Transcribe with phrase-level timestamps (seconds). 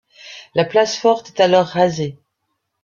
[0.55, 2.17] La place forte est alors rasée.